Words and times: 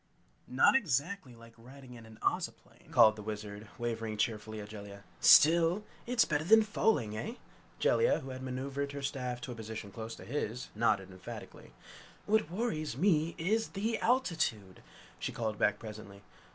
"Not 0.47 0.75
exactly 0.75 1.35
like 1.35 1.53
riding 1.57 1.93
in 1.93 2.07
an 2.07 2.17
Ozoplane!" 2.23 2.89
called 2.89 3.15
the 3.15 3.21
Wizard, 3.21 3.67
waving 3.77 4.17
cheerfully 4.17 4.57
to 4.57 4.65
Jellia! 4.65 5.03
"Still 5.19 5.83
it's 6.07 6.25
better 6.25 6.43
than 6.43 6.63
falling, 6.63 7.15
eh?" 7.15 7.35
Jellia, 7.77 8.21
who 8.21 8.31
had 8.31 8.41
maneuvered 8.41 8.93
her 8.93 9.03
staff 9.03 9.39
to 9.41 9.51
a 9.51 9.55
position 9.55 9.91
close 9.91 10.15
to 10.15 10.25
his, 10.25 10.69
nodded 10.73 11.11
emphatically. 11.11 11.73
"What 12.25 12.49
worries 12.49 12.97
me, 12.97 13.35
is 13.37 13.73
the 13.77 13.99
altitude!" 13.99 14.81
she 15.19 15.31
called 15.31 15.59
back 15.59 15.77
presently. 15.77 16.23